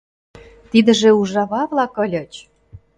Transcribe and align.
Тидыже 0.71 1.09
ужава-влак 1.21 1.93
ыльыч! 2.03 2.33